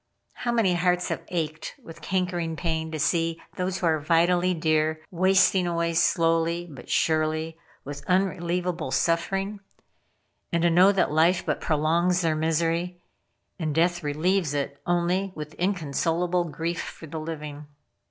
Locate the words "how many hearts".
0.33-1.09